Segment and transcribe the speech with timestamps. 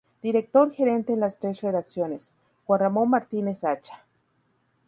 [0.23, 2.33] Director gerente en las tres redacciones:
[2.65, 4.03] Juan Ramón Martínez-Acha.